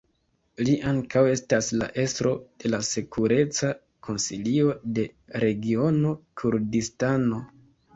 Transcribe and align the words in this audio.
Li 0.61 0.71
ankaŭ 0.91 1.21
estas 1.33 1.67
la 1.81 1.89
estro 2.05 2.33
de 2.65 2.73
la 2.77 2.81
Sekureca 2.89 3.71
Konsilio 4.11 4.75
de 4.99 5.09
Regiono 5.49 6.21
Kurdistano. 6.45 7.49